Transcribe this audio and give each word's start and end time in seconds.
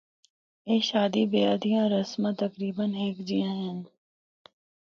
اے 0.67 0.75
شادی 0.89 1.23
بیاہ 1.31 1.57
دیاں 1.61 1.85
رسماں 1.93 2.33
تقریبا 2.43 2.85
ہک 2.99 3.17
جیاں 3.27 3.53
ہن۔ 3.59 3.77